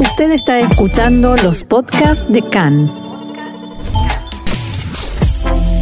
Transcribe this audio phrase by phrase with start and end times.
[0.00, 2.92] Usted está escuchando los podcasts de CAN.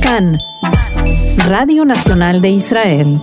[0.02, 0.38] CAN,
[1.46, 3.20] Radio Nacional de Israel.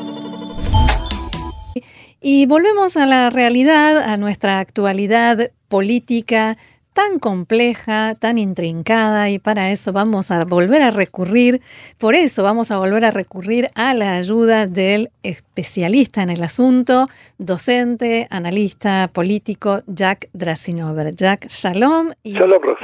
[2.21, 6.57] Y volvemos a la realidad, a nuestra actualidad política
[6.94, 11.62] tan compleja, tan intrincada y para eso vamos a volver a recurrir,
[11.98, 17.07] por eso vamos a volver a recurrir a la ayuda del especialista en el asunto,
[17.38, 21.16] docente, analista político Jack Drasinover.
[21.16, 22.38] Jack, shalom y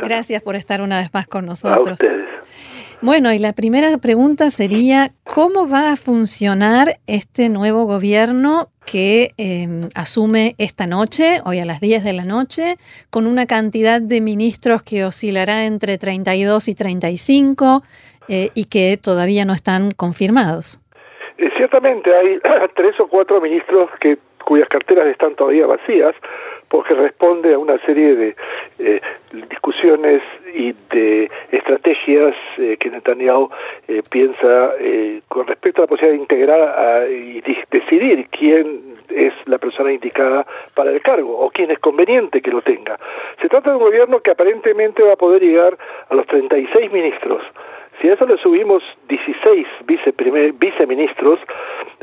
[0.04, 1.98] gracias por estar una vez más con nosotros.
[3.02, 9.88] Bueno, y la primera pregunta sería, ¿cómo va a funcionar este nuevo gobierno que em,
[9.95, 12.76] asume esta noche, hoy a las 10 de la noche,
[13.09, 17.84] con una cantidad de ministros que oscilará entre 32 y 35
[18.27, 20.81] eh, y que todavía no están confirmados?
[21.38, 22.38] Eh, ciertamente hay
[22.76, 26.16] tres o cuatro ministros que cuyas carteras están todavía vacías,
[26.68, 28.35] porque responde a una serie de
[28.79, 29.02] eh,
[29.49, 30.21] discusiones
[30.60, 33.49] y de estrategias eh, que Netanyahu
[33.88, 34.74] eh, piensa
[35.29, 40.91] con respecto a la posibilidad de integrar y decidir quién es la persona indicada para
[40.91, 42.99] el cargo o quién es conveniente que lo tenga.
[43.41, 45.77] Se trata de un gobierno que aparentemente va a poder llegar
[46.10, 47.41] a los 36 ministros.
[48.02, 49.68] Si a eso le subimos 16
[50.58, 51.40] viceministros,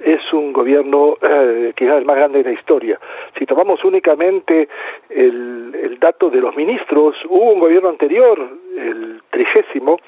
[0.02, 2.98] es un gobierno eh, quizás el más grande de la historia.
[3.38, 4.68] Si tomamos únicamente
[5.08, 8.38] el, dato de los ministros, hubo un gobierno anterior,
[8.76, 9.98] el trigésimo,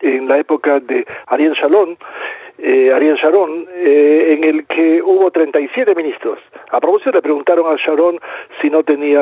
[0.00, 1.96] en la época de Ariel Shalom,
[2.62, 6.38] eh, Ariel Sharon, eh, en el que hubo 37 ministros.
[6.70, 8.18] A propósito le preguntaron a Sharon
[8.60, 9.18] si no tenía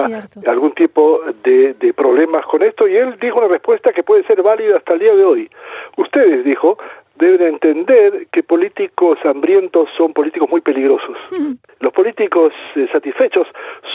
[0.46, 4.42] algún tipo de, de, problemas con esto y él dijo una respuesta que puede ser
[4.42, 5.50] válida hasta el día de hoy.
[5.96, 6.78] Ustedes, dijo,
[7.18, 11.16] deben entender que políticos hambrientos son políticos muy peligrosos.
[11.80, 13.46] Los políticos eh, satisfechos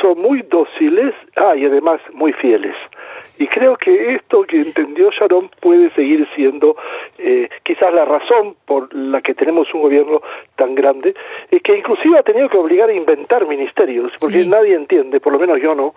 [0.01, 2.75] son muy dóciles ah, y además muy fieles.
[3.39, 6.75] Y creo que esto que entendió Sharon puede seguir siendo
[7.17, 10.21] eh, quizás la razón por la que tenemos un gobierno
[10.55, 11.15] tan grande,
[11.51, 15.39] y que inclusive ha tenido que obligar a inventar ministerios, porque nadie entiende, por lo
[15.39, 15.93] menos yo no,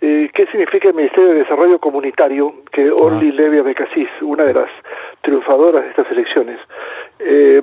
[0.00, 4.70] eh, qué significa el Ministerio de Desarrollo Comunitario que Orly Levia Becasís, una de las
[5.22, 6.57] triunfadoras de estas elecciones,
[7.18, 7.60] eh,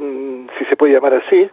[0.57, 1.49] si se puede llamar así,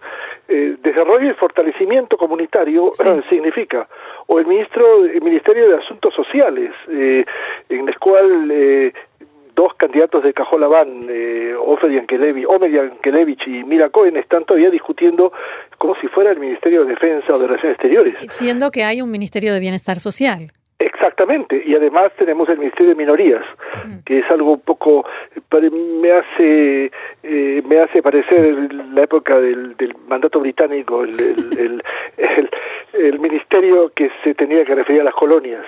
[0.48, 2.92] eh, desarrollo y fortalecimiento comunitario
[3.28, 3.88] significa,
[4.26, 7.24] o el ministro, el Ministerio de Asuntos Sociales, eh,
[7.68, 8.92] en el cual eh,
[9.54, 15.32] dos candidatos de Cajolabán, eh, Ofer Yankelevich y Mira Cohen, están todavía discutiendo
[15.78, 18.14] como si fuera el Ministerio de Defensa o de Relaciones Exteriores.
[18.28, 20.50] Siendo que hay un Ministerio de Bienestar Social.
[20.84, 23.44] Exactamente, y además tenemos el Ministerio de Minorías,
[24.04, 25.04] que es algo un poco,
[26.00, 26.90] me hace
[27.22, 31.10] eh, me hace parecer la época del, del mandato británico, el,
[31.56, 31.82] el,
[32.16, 32.50] el,
[32.94, 35.64] el, ministerio que se tenía que referir a las colonias.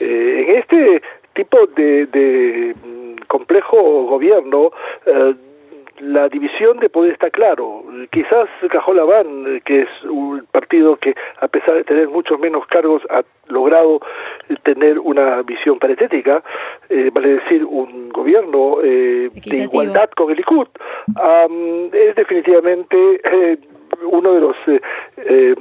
[0.00, 4.72] eh, en este tipo de, de mm, complejo gobierno,
[5.06, 5.34] eh,
[6.20, 7.84] la división de poder está claro.
[8.10, 13.22] Quizás Cajolabán, que es un partido que a pesar de tener muchos menos cargos ha
[13.48, 14.00] logrado
[14.62, 16.42] tener una visión parentética,
[16.88, 20.68] eh, vale decir un gobierno eh, de igualdad con el Likud,
[21.92, 23.58] es definitivamente eh,
[24.02, 24.80] uno de los eh,
[25.16, 25.54] eh,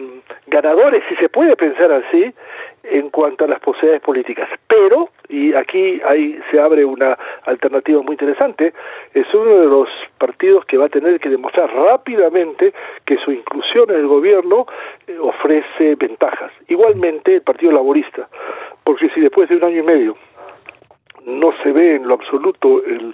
[0.47, 2.33] ganadores, si se puede pensar así,
[2.83, 4.49] en cuanto a las posibilidades políticas.
[4.67, 8.73] Pero, y aquí ahí se abre una alternativa muy interesante,
[9.13, 12.73] es uno de los partidos que va a tener que demostrar rápidamente
[13.05, 14.65] que su inclusión en el gobierno
[15.07, 16.51] eh, ofrece ventajas.
[16.67, 18.27] Igualmente el Partido Laborista,
[18.83, 20.15] porque si después de un año y medio
[21.25, 23.13] no se ve en lo absoluto el,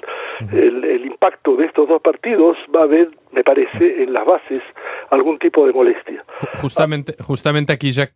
[0.52, 4.62] el, el, impacto de estos dos partidos, va a haber, me parece, en las bases
[5.10, 6.24] algún tipo de molestia.
[6.62, 8.10] Justamente, justamente aquí ya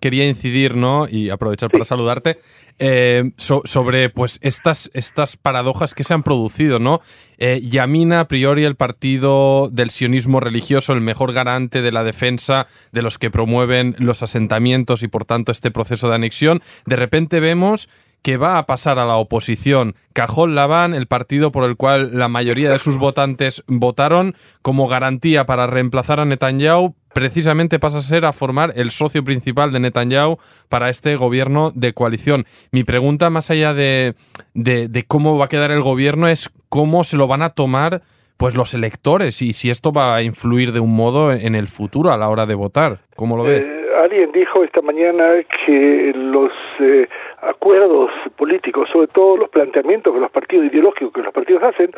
[0.00, 1.06] quería incidir, ¿no?
[1.10, 2.36] Y aprovechar para saludarte,
[2.78, 7.00] eh, so, sobre pues estas, estas paradojas que se han producido, ¿no?
[7.38, 12.66] Eh, Yamina, a priori, el partido del sionismo religioso, el mejor garante de la defensa
[12.92, 17.40] de los que promueven los asentamientos y por tanto este proceso de anexión, de repente
[17.40, 17.88] vemos
[18.22, 19.94] que va a pasar a la oposición.
[20.12, 25.46] Cajón Laván, el partido por el cual la mayoría de sus votantes votaron como garantía
[25.46, 30.38] para reemplazar a Netanyahu, precisamente pasa a ser a formar el socio principal de Netanyahu
[30.68, 32.44] para este gobierno de coalición.
[32.72, 34.14] Mi pregunta, más allá de,
[34.54, 38.02] de, de cómo va a quedar el gobierno, es cómo se lo van a tomar
[38.36, 42.12] pues los electores y si esto va a influir de un modo en el futuro
[42.12, 43.00] a la hora de votar.
[43.14, 43.75] ¿Cómo lo ves?
[44.02, 47.08] Alguien dijo esta mañana que los eh,
[47.42, 51.90] acuerdos políticos, sobre todo los planteamientos que los partidos ideológicos que los partidos hacen,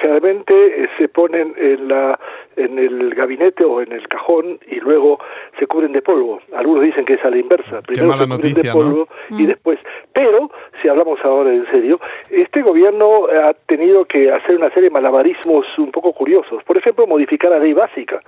[0.00, 0.54] generalmente
[0.84, 2.18] eh, se ponen en la
[2.56, 5.18] en el gabinete o en el cajón y luego
[5.58, 6.40] se cubren de polvo.
[6.54, 7.82] Algunos dicen que es a la inversa.
[7.82, 9.46] Primero mala se noticia, de polvo y mm.
[9.46, 9.78] después.
[10.12, 10.50] Pero,
[10.80, 12.00] si hablamos ahora en serio,
[12.30, 16.62] este gobierno ha tenido que hacer una serie de malabarismos un poco curiosos.
[16.64, 18.22] Por ejemplo, modificar la ley básica,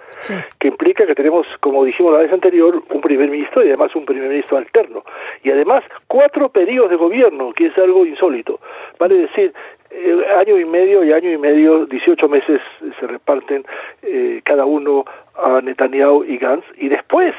[0.59, 4.05] que implica que tenemos, como dijimos la vez anterior, un primer ministro y además un
[4.05, 5.05] primer ministro alterno.
[5.43, 8.61] Y además cuatro periodos de gobierno, que es algo insólito.
[8.99, 9.53] Vale decir,
[9.91, 12.61] eh, año y medio y año y medio, 18 meses
[13.01, 13.65] se reparten
[14.03, 15.05] eh, cada uno
[15.35, 17.35] a Netanyahu y Gantz, y después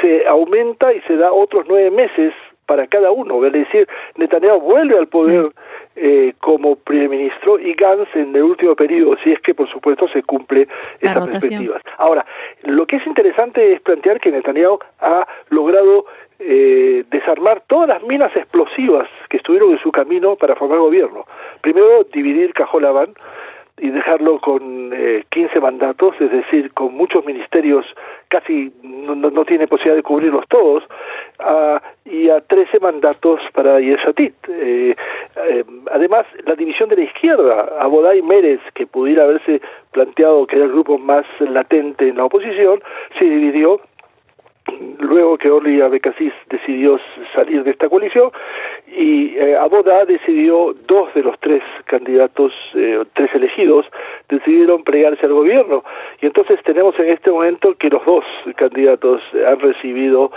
[0.00, 2.34] se aumenta y se da otros nueve meses
[2.66, 3.44] para cada uno.
[3.44, 5.52] Es decir, Netanyahu vuelve al poder
[5.94, 10.08] eh, como primer ministro y Gantz en el último periodo, si es que por supuesto
[10.08, 10.68] se cumple
[11.00, 11.82] esas perspectivas.
[11.96, 12.26] Ahora,
[12.64, 16.04] lo que es interesante es plantear que Netanyahu ha logrado
[16.38, 21.24] eh, desarmar todas las minas explosivas que estuvieron en su camino para formar gobierno.
[21.62, 23.14] Primero, dividir Cajolabán
[23.78, 27.84] y dejarlo con eh, 15 mandatos, es decir, con muchos ministerios,
[28.28, 30.84] casi no, no tiene posibilidad de cubrirlos todos,
[32.06, 34.34] y a 13 mandatos para Yesatit.
[34.48, 34.96] Eh,
[35.48, 39.60] eh, además, la división de la izquierda, Abodá y Mérez, que pudiera haberse
[39.92, 42.80] planteado que era el grupo más latente en la oposición,
[43.18, 43.80] se dividió
[44.98, 46.98] luego que Orly Abecasís decidió
[47.34, 48.30] salir de esta coalición
[48.86, 53.86] y eh, Aboda decidió, dos de los tres candidatos, eh, tres elegidos,
[54.28, 55.84] decidieron plegarse al gobierno.
[56.20, 58.24] Y entonces tenemos en este momento que los dos
[58.56, 60.30] candidatos han recibido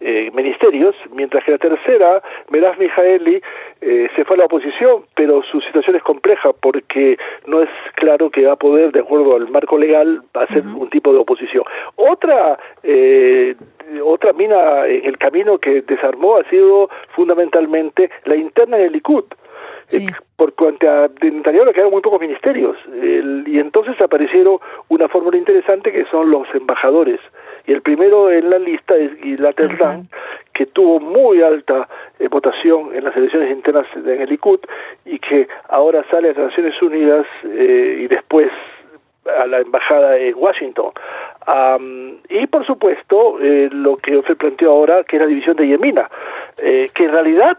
[0.00, 3.42] eh, ministerios, mientras que la tercera, Meraz Mijaeli,
[3.80, 7.16] eh, se fue a la oposición, pero su situación es compleja porque
[7.46, 11.12] no es claro que va a poder, de acuerdo al marco legal, hacer un tipo
[11.12, 11.64] de oposición.
[11.96, 13.54] Otra eh,
[14.04, 19.24] otra mina en el camino que desarmó ha sido fundamentalmente la interna del Likud.
[19.90, 20.06] Eh,
[20.36, 22.76] por cuanto a Netanyahu le quedaron muy pocos ministerios
[23.46, 24.58] y entonces aparecieron
[24.88, 27.20] una fórmula interesante que son los embajadores.
[27.66, 30.02] Y el primero en la lista es Gilad Erdan
[30.52, 31.88] que tuvo muy alta
[32.18, 34.60] eh, votación en las elecciones internas en el Likud
[35.06, 38.50] y que ahora sale a las Naciones Unidas y después
[39.38, 40.92] a la embajada en Washington.
[42.28, 46.08] y por supuesto, eh, lo que se planteó ahora, que es la división de Yemina,
[46.62, 47.58] eh, que en realidad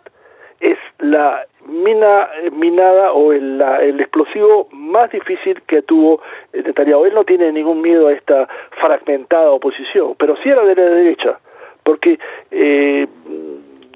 [0.60, 6.22] es la mina minada o el, el explosivo más difícil que tuvo
[6.54, 7.06] Netanyahu.
[7.06, 8.48] Él no tiene ningún miedo a esta
[8.82, 11.40] fragmentada oposición, pero sí a la de la derecha,
[11.84, 12.20] porque
[12.52, 13.08] eh,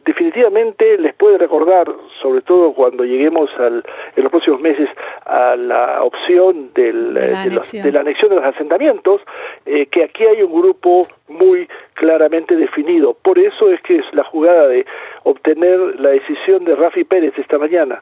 [0.05, 1.87] definitivamente les puede recordar,
[2.21, 3.83] sobre todo cuando lleguemos al,
[4.15, 4.89] en los próximos meses
[5.25, 9.21] a la opción del, de, la de, la anexión de los asentamientos,
[9.65, 13.15] eh, que aquí hay un grupo muy claramente definido.
[13.21, 14.85] Por eso es que es la jugada de
[15.23, 18.01] obtener la decisión de Rafi Pérez esta mañana,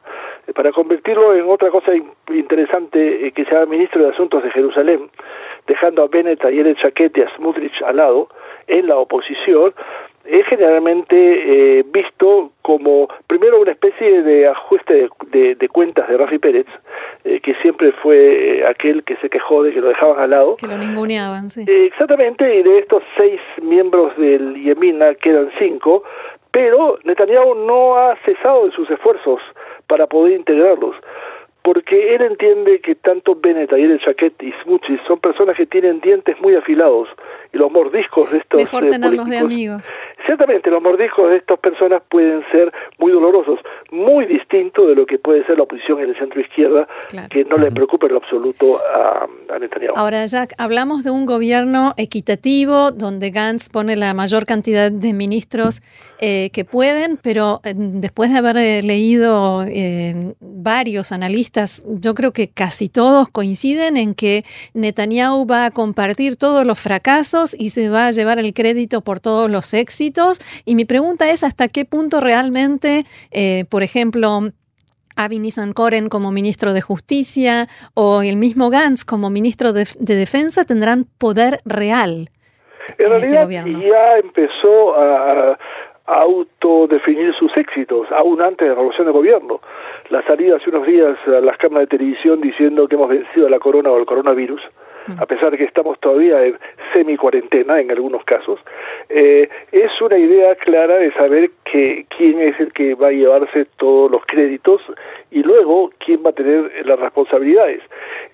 [0.54, 1.92] para convertirlo en otra cosa
[2.28, 5.10] interesante eh, que se llama ministro de Asuntos de Jerusalén,
[5.66, 8.28] dejando a Bennett, a Yered Chaquet y a Smutrich al lado,
[8.66, 9.74] en la oposición,
[10.24, 16.38] es generalmente eh, visto como primero una especie de ajuste de, de, cuentas de Rafi
[16.38, 16.66] Pérez,
[17.24, 20.54] eh, que siempre fue eh, aquel que se quejó de que lo dejaban al lado.
[20.60, 21.64] Que lo ninguneaban, sí.
[21.68, 26.04] exactamente, y de estos seis miembros del Yemina quedan cinco,
[26.52, 29.40] pero Netanyahu no ha cesado en sus esfuerzos
[29.92, 30.96] para poder integrarlos.
[31.62, 34.00] Porque él entiende que tanto Bennett, Ayer el
[34.40, 37.10] y Smuchis son personas que tienen dientes muy afilados.
[37.10, 39.92] y los mordiscos de estos Mejor tenerlos de amigos.
[40.26, 43.58] Ciertamente, los mordiscos de estas personas pueden ser muy dolorosos,
[43.90, 46.86] muy distinto de lo que puede ser la oposición en el centro izquierda,
[47.30, 49.94] que no le preocupa en lo absoluto a, a, Netanyahu.
[49.96, 55.82] Ahora, Jack, hablamos de un gobierno equitativo donde Gantz pone la mayor cantidad de ministros
[56.20, 62.32] eh, que pueden, pero eh, después de haber eh, leído eh, varios analistas, yo creo
[62.32, 64.44] que casi todos coinciden en que
[64.74, 69.20] Netanyahu va a compartir todos los fracasos y se va a llevar el crédito por
[69.20, 74.40] todos los éxitos y mi pregunta es hasta qué punto realmente, eh, por ejemplo,
[75.16, 75.40] Avi
[75.74, 81.58] Koren como ministro de Justicia o el mismo Gantz como ministro de, Defensa tendrán poder
[81.64, 82.28] real.
[82.98, 85.58] En, este realidad ya empezó a,
[86.04, 89.60] autodefinir sus éxitos, aún antes de la revolución de gobierno.
[90.10, 93.50] La salida hace unos días a las cámaras de televisión diciendo que hemos vencido a
[93.50, 94.60] la corona o el coronavirus,
[95.18, 96.58] a pesar de que estamos todavía en
[96.92, 98.60] semi-cuarentena en algunos casos,
[99.08, 103.66] eh, es una idea clara de saber que quién es el que va a llevarse
[103.76, 104.82] todos los créditos
[105.30, 107.80] y luego quién va a tener las responsabilidades.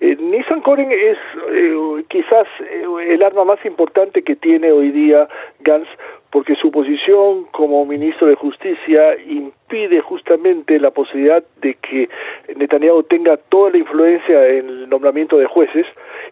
[0.01, 1.17] Eh, Nissan Coren es
[1.51, 5.27] eh, quizás eh, el arma más importante que tiene hoy día
[5.61, 5.89] Gantz
[6.31, 12.09] porque su posición como ministro de Justicia impide justamente la posibilidad de que
[12.55, 15.85] Netanyahu tenga toda la influencia en el nombramiento de jueces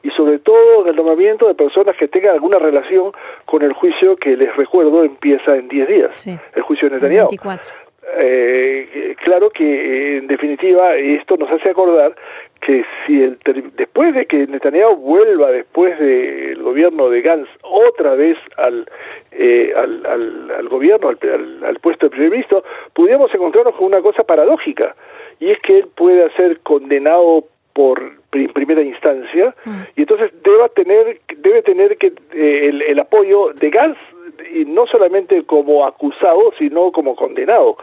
[0.04, 3.12] y sobre todo en el nombramiento de personas que tengan alguna relación
[3.46, 7.28] con el juicio que les recuerdo empieza en 10 días, el juicio de Netanyahu.
[8.16, 12.16] Eh, claro que en definitiva esto nos hace acordar
[12.62, 13.38] que si el,
[13.76, 18.88] después de que Netanyahu vuelva después del gobierno de Gantz otra vez al
[19.32, 20.02] eh, al,
[20.58, 24.96] al, gobierno al, al, puesto de primer ministro pudiéramos encontrarnos con una cosa paradójica
[25.40, 29.82] y es que él puede ser condenado por primera instancia mm.
[29.98, 34.00] y entonces deba tener debe tener que eh, el, el apoyo de Gantz
[34.54, 37.78] y no solamente como acusado, sino como condenado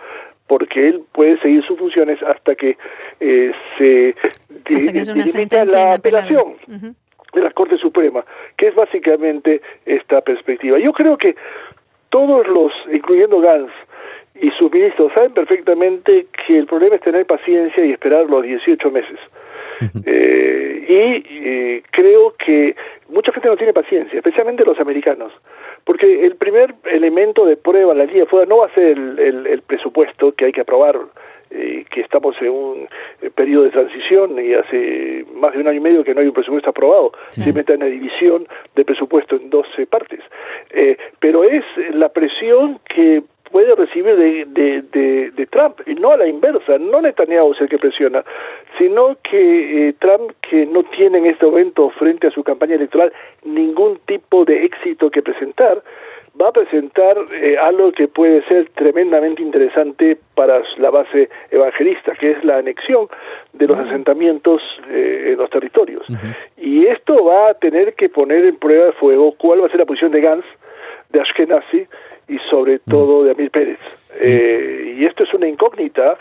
[0.46, 2.76] porque él puede seguir sus funciones hasta que
[3.20, 4.14] eh, se
[5.18, 8.25] hasta la apelación de la Corte Suprema,
[8.56, 10.78] que es básicamente esta perspectiva.
[10.78, 11.34] Yo creo que
[12.11, 13.73] todos los, incluyendo Gans
[14.34, 18.90] y sus ministros, saben perfectamente que el problema es tener paciencia y esperar los 18
[18.90, 19.18] meses.
[20.07, 22.76] Eh, y eh, creo que
[23.09, 25.33] mucha gente no tiene paciencia, especialmente los americanos,
[25.85, 29.47] porque el primer elemento de prueba en la línea fuera no va a ser el,
[29.47, 30.99] el, presupuesto que hay que aprobar,
[31.50, 32.88] eh, que estamos en un
[33.35, 36.35] periodo de transición y hace más de un año y medio que no hay un
[36.35, 40.21] presupuesto aprobado, simplemente hay una división del presupuesto en 12 partes,
[41.19, 46.26] pero es la presión que puede recibir de, de, de, Trump, y no a la
[46.26, 48.24] inversa, no Netanyahu es el que presiona,
[48.78, 53.12] sino que eh, Trump, que no tiene en este momento frente a su campaña electoral
[53.44, 55.82] ningún tipo de éxito que presentar,
[56.40, 62.32] va a presentar eh, algo que puede ser tremendamente interesante para la base evangelista, que
[62.32, 63.08] es la anexión
[63.52, 64.60] de los asentamientos
[64.90, 66.04] eh, en los territorios.
[66.56, 69.80] Y esto va a tener que poner en prueba de fuego cuál va a ser
[69.80, 70.46] la posición de Gantz,
[71.10, 71.86] de Ashkenazi,
[72.28, 72.90] y sobre mm.
[72.90, 73.78] todo de Amir Pérez.
[74.21, 76.16] Eh, y esto es una incógnita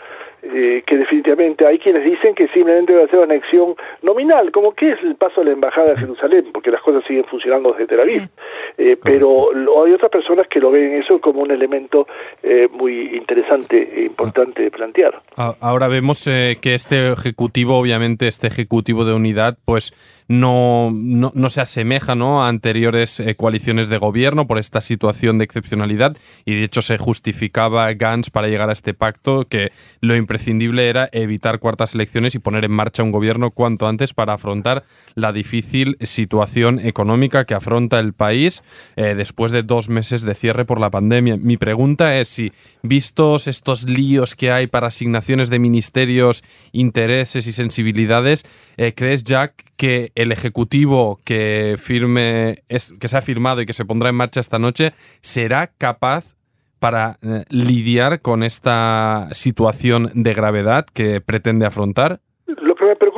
[0.46, 4.74] eh, que definitivamente hay quienes dicen que simplemente va a ser una anexión nominal, como
[4.74, 7.86] que es el paso de la embajada de Jerusalén, porque las cosas siguen funcionando desde
[7.86, 8.28] Tel Aviv.
[8.76, 9.48] Eh, pero
[9.84, 12.06] hay otras personas que lo ven eso como un elemento
[12.42, 15.22] eh, muy interesante e importante de plantear.
[15.60, 19.94] Ahora vemos que este ejecutivo, obviamente, este ejecutivo de unidad, pues
[20.28, 22.42] no, no, no se asemeja ¿no?
[22.42, 27.92] a anteriores coaliciones de gobierno por esta situación de excepcionalidad y de hecho se justificaba
[27.92, 32.64] Gantz para llegar a este pacto que lo imprescindible era evitar cuartas elecciones y poner
[32.64, 38.12] en marcha un gobierno cuanto antes para afrontar la difícil situación económica que afronta el
[38.12, 38.62] país
[38.96, 41.36] eh, después de dos meses de cierre por la pandemia.
[41.36, 42.52] Mi pregunta es si,
[42.82, 48.44] vistos estos líos que hay para asignaciones de ministerios, intereses y sensibilidades,
[48.76, 53.72] eh, ¿crees, Jack, que el Ejecutivo que, firme, es, que se ha firmado y que
[53.72, 56.36] se pondrá en marcha esta noche será capaz
[56.78, 62.20] para eh, lidiar con esta situación de gravedad que pretende afrontar?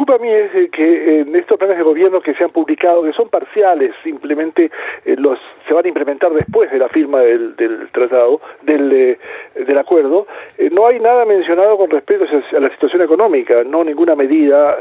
[0.06, 3.12] Preocupa a mí es que en estos planes de gobierno que se han publicado, que
[3.12, 4.70] son parciales, simplemente
[5.04, 7.56] eh, los se van a implementar después de la firma del,
[7.90, 9.18] tratado, del, eh,
[9.66, 10.26] del acuerdo,
[10.70, 14.78] no hay nada mencionado con respecto a la situación económica, no ninguna medida,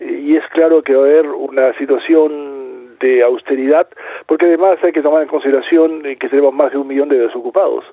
[0.00, 2.71] y es claro que va a haber una situación
[3.02, 3.88] de austeridad,
[4.26, 7.84] porque además hay que tomar en consideración que tenemos más de un millón de desocupados.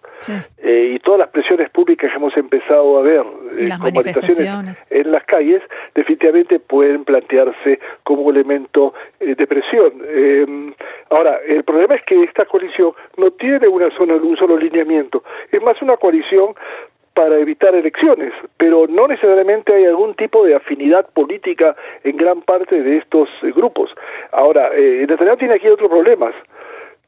[0.62, 3.24] Eh, y todas las presiones públicas que hemos empezado a ver
[3.58, 5.62] eh, manifestaciones en las calles,
[5.96, 9.94] definitivamente pueden plantearse como elemento eh, de presión.
[11.10, 15.62] Ahora, el problema es que esta coalición no tiene una zona, un solo lineamiento, es
[15.62, 16.54] más una coalición
[17.20, 22.82] para evitar elecciones, pero no necesariamente hay algún tipo de afinidad política en gran parte
[22.82, 23.92] de estos eh, grupos.
[24.32, 26.34] Ahora, eh, Netanyahu tiene aquí otros problemas.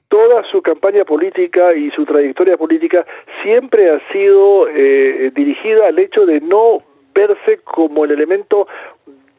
[0.09, 3.05] Toda su campaña política y su trayectoria política
[3.41, 6.83] siempre ha sido eh, dirigida al hecho de no
[7.15, 8.67] verse como el elemento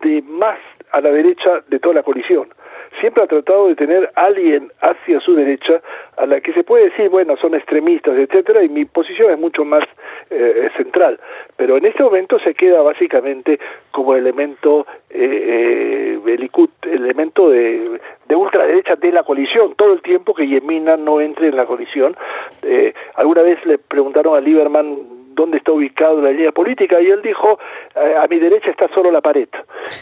[0.01, 0.59] de más
[0.93, 2.49] a la derecha de toda la coalición
[3.01, 5.81] siempre ha tratado de tener alguien hacia su derecha
[6.17, 9.65] a la que se puede decir, bueno, son extremistas, etcétera, y mi posición es mucho
[9.65, 9.85] más
[10.31, 11.19] eh, central.
[11.57, 13.59] Pero en este momento se queda básicamente
[13.91, 16.49] como elemento, eh, eh
[16.83, 21.57] elemento de, de ultraderecha de la coalición, todo el tiempo que Yemina no entre en
[21.57, 22.17] la coalición.
[22.63, 27.23] Eh, alguna vez le preguntaron a Lieberman dónde está ubicado la línea política y él
[27.23, 27.59] dijo
[27.95, 29.49] eh, a mi derecha está solo la pared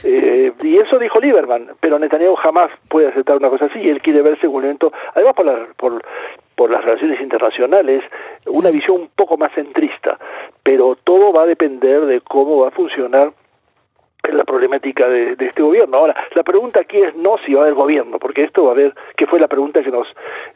[0.05, 4.01] eh, y eso dijo Lieberman pero Netanyahu jamás puede aceptar una cosa así y él
[4.01, 6.03] quiere verse un evento además por, la,
[6.55, 8.03] por las relaciones internacionales
[8.47, 10.19] una visión un poco más centrista
[10.63, 13.33] pero todo va a depender de cómo va a funcionar
[14.35, 15.97] la problemática de, este gobierno.
[15.97, 18.73] Ahora, la pregunta aquí es no si va a haber gobierno, porque esto va a
[18.73, 20.09] haber, que fue la pregunta que nos,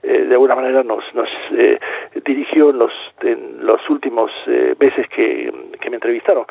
[0.03, 1.79] eh, de alguna manera, nos, nos eh,
[2.25, 6.45] dirigió en los, en los últimos eh, meses que, que, me entrevistaron,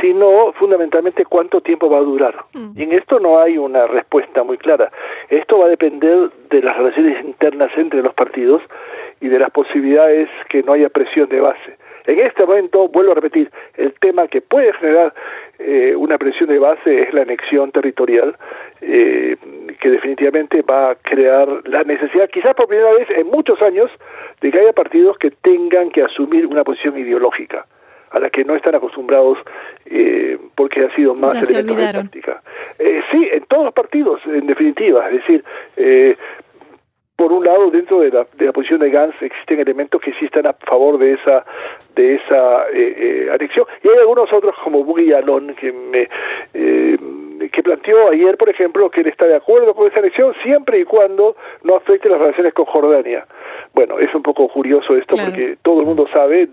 [0.00, 2.34] sino fundamentalmente cuánto tiempo va a durar.
[2.54, 2.78] Mm.
[2.78, 4.90] Y en esto no hay una respuesta muy clara.
[5.28, 8.62] Esto va a depender de las relaciones internas entre los partidos
[9.20, 11.76] y de las posibilidades que no haya presión de base.
[12.08, 15.12] En este momento, vuelvo a repetir, el tema que puede generar
[15.58, 18.36] eh, una presión de base es la anexión territorial,
[18.80, 19.36] eh,
[19.80, 23.90] que definitivamente va a crear la necesidad, quizás por primera vez en muchos años,
[24.40, 27.66] de que haya partidos que tengan que asumir una posición ideológica
[28.10, 29.36] a la que no están acostumbrados
[29.86, 32.42] eh, porque ha sido más elementos de táctica.
[33.10, 35.44] sí, en todos los partidos, en definitiva, es decir,
[37.18, 40.26] por un lado, dentro de la, de la posición de Gantz existen elementos que sí
[40.26, 41.44] están a favor de esa
[41.96, 46.08] de esa eh, eh, anexión y hay algunos otros como Buggy Alon que
[46.54, 46.96] eh,
[47.52, 50.84] que planteó ayer, por ejemplo, que él está de acuerdo con esa anexión siempre y
[50.84, 51.34] cuando
[51.64, 53.26] no afecte las relaciones con Jordania.
[53.74, 56.48] Bueno, es un poco curioso esto porque todo el mundo sabe,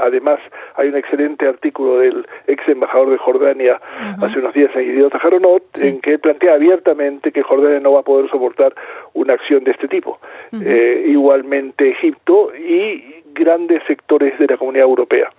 [0.00, 0.40] además
[0.76, 3.80] hay un excelente artículo del ex embajador de Jordania
[4.20, 8.00] hace unos días en Idiota Jaronot, en que él plantea abiertamente que Jordania no va
[8.00, 8.74] a poder soportar
[9.12, 10.18] una acción de este tipo.
[10.52, 15.30] Eh, igualmente Egipto y grandes sectores de la comunidad europea.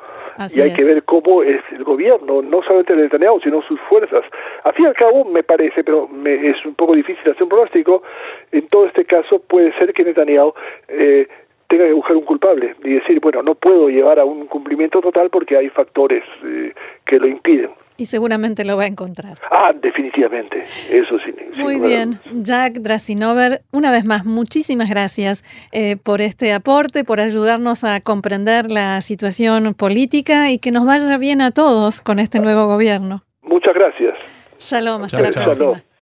[0.56, 4.24] y hay que ver cómo es el gobierno, no solamente de Netanyahu, sino sus fuerzas.
[4.64, 7.50] Al fin y al cabo, me parece, pero me, es un poco difícil hacer un
[7.50, 8.04] pronóstico,
[8.52, 10.54] en todo este caso puede ser que Netanyahu
[10.90, 11.28] eh,
[11.68, 15.30] tenga que buscar un culpable y decir, bueno, no puedo llevar a un cumplimiento total
[15.30, 16.74] porque hay factores eh,
[17.06, 17.72] que lo impiden.
[17.98, 19.38] Y seguramente lo va a encontrar.
[19.52, 20.62] Ah, definitivamente.
[20.62, 21.34] Eso sí.
[21.58, 22.20] Muy bien.
[22.34, 28.72] Jack Drasinover, una vez más, muchísimas gracias eh, por este aporte, por ayudarnos a comprender
[28.72, 33.22] la situación política y que nos vaya bien a todos con este nuevo gobierno.
[33.42, 34.46] Muchas gracias.
[34.60, 35.95] Shalom, hasta la próxima.